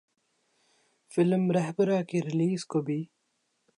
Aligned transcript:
film 1.11 1.43
’Rahbara‘ 1.51 2.01
کی 2.09 2.21
release 2.21 2.65
کو 2.65 2.81
بھی 2.81 3.03